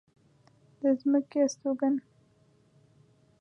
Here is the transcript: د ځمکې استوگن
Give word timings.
د 0.79 0.81
ځمکې 0.99 1.39
استوگن 1.47 1.95